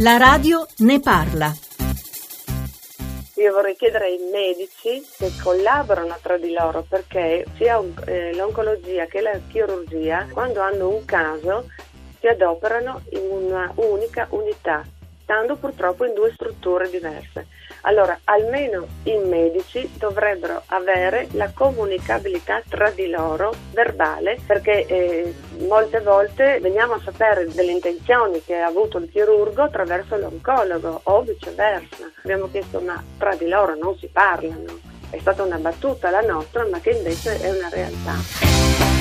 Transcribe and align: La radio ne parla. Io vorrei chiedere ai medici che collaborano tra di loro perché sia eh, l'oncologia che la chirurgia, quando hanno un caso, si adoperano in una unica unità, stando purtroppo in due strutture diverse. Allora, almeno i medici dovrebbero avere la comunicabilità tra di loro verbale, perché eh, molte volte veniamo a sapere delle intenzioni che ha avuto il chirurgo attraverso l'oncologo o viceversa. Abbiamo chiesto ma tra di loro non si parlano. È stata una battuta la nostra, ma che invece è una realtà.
La 0.00 0.16
radio 0.16 0.66
ne 0.78 1.00
parla. 1.00 1.52
Io 3.34 3.52
vorrei 3.52 3.76
chiedere 3.76 4.06
ai 4.06 4.18
medici 4.32 5.06
che 5.18 5.30
collaborano 5.42 6.16
tra 6.22 6.38
di 6.38 6.52
loro 6.52 6.86
perché 6.88 7.44
sia 7.56 7.78
eh, 8.06 8.34
l'oncologia 8.34 9.04
che 9.04 9.20
la 9.20 9.38
chirurgia, 9.48 10.26
quando 10.32 10.60
hanno 10.60 10.88
un 10.88 11.04
caso, 11.04 11.66
si 12.18 12.26
adoperano 12.26 13.02
in 13.10 13.28
una 13.30 13.70
unica 13.74 14.26
unità, 14.30 14.82
stando 15.26 15.56
purtroppo 15.56 16.04
in 16.04 16.14
due 16.14 16.30
strutture 16.32 16.88
diverse. 16.88 17.48
Allora, 17.82 18.16
almeno 18.24 18.86
i 19.02 19.16
medici 19.18 19.90
dovrebbero 19.98 20.62
avere 20.66 21.26
la 21.32 21.50
comunicabilità 21.52 22.62
tra 22.68 22.90
di 22.90 23.08
loro 23.08 23.52
verbale, 23.72 24.38
perché 24.46 24.86
eh, 24.86 25.34
molte 25.66 26.00
volte 26.00 26.60
veniamo 26.60 26.94
a 26.94 27.00
sapere 27.02 27.48
delle 27.48 27.72
intenzioni 27.72 28.40
che 28.44 28.54
ha 28.54 28.66
avuto 28.66 28.98
il 28.98 29.10
chirurgo 29.10 29.62
attraverso 29.62 30.16
l'oncologo 30.16 31.00
o 31.02 31.22
viceversa. 31.22 32.08
Abbiamo 32.22 32.48
chiesto 32.48 32.78
ma 32.78 33.02
tra 33.18 33.34
di 33.34 33.48
loro 33.48 33.74
non 33.74 33.98
si 33.98 34.06
parlano. 34.06 34.78
È 35.10 35.18
stata 35.18 35.42
una 35.42 35.58
battuta 35.58 36.10
la 36.10 36.20
nostra, 36.20 36.64
ma 36.68 36.78
che 36.78 36.90
invece 36.90 37.40
è 37.40 37.50
una 37.50 37.68
realtà. 37.68 38.95